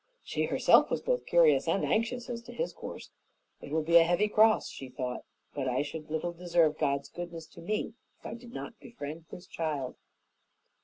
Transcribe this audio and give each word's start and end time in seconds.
She 0.23 0.45
herself 0.45 0.89
was 0.89 0.99
both 1.03 1.27
curious 1.27 1.67
and 1.67 1.85
anxious 1.85 2.27
as 2.27 2.41
to 2.45 2.51
his 2.51 2.73
course. 2.73 3.11
"It 3.61 3.71
will 3.71 3.83
be 3.83 3.97
a 3.97 4.03
heavy 4.03 4.27
cross," 4.27 4.67
she 4.67 4.89
thought, 4.89 5.23
"but 5.53 5.67
I 5.67 5.83
should 5.83 6.09
little 6.09 6.33
deserve 6.33 6.79
God's 6.79 7.07
goodness 7.09 7.45
to 7.49 7.61
me 7.61 7.93
if 8.19 8.25
I 8.25 8.33
did 8.33 8.51
not 8.51 8.79
befriend 8.79 9.25
this 9.29 9.45
child." 9.45 9.97